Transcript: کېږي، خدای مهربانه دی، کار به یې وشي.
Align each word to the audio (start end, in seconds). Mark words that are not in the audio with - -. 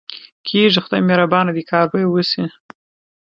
کېږي، 0.47 0.79
خدای 0.85 1.01
مهربانه 1.09 1.51
دی، 1.55 1.63
کار 1.71 1.85
به 1.91 1.97
یې 2.01 2.07
وشي. 2.09 2.43